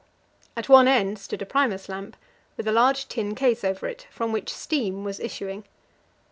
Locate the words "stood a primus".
1.19-1.87